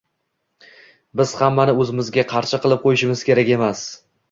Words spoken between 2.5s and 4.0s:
qilib qo‘yishimiz kerak emas